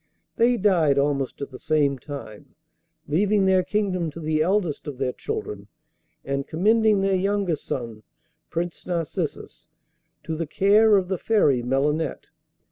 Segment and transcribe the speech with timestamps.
[0.35, 2.55] They died almost at the same time,
[3.07, 5.67] leaving their kingdom to the eldest of their children,
[6.25, 8.01] and commending their youngest son,
[8.49, 9.67] Prince Narcissus,
[10.23, 12.31] to the care of the Fairy Melinette.